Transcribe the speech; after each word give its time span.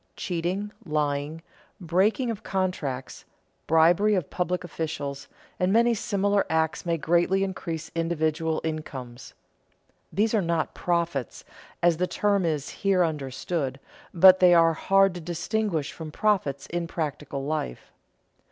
_Cheating, 0.15 0.71
lying, 0.83 1.43
breaking 1.79 2.31
of 2.31 2.41
contracts, 2.41 3.23
bribery 3.67 4.15
of 4.15 4.31
public 4.31 4.63
officials, 4.63 5.27
and 5.59 5.71
many 5.71 5.93
similar 5.93 6.43
acts 6.49 6.87
may 6.87 6.97
greatly 6.97 7.43
increase 7.43 7.91
individual 7.93 8.61
incomes. 8.63 9.35
These 10.11 10.33
are 10.33 10.41
not 10.41 10.73
profits, 10.73 11.43
as 11.83 11.97
the 11.97 12.07
term 12.07 12.45
is 12.45 12.69
here 12.69 13.03
understood, 13.05 13.79
but 14.11 14.39
they 14.39 14.55
are 14.55 14.73
hard 14.73 15.13
to 15.13 15.21
distinguish 15.21 15.91
from 15.91 16.09
profits 16.11 16.65
in 16.65 16.87
practical 16.87 17.45
life. 17.45 17.91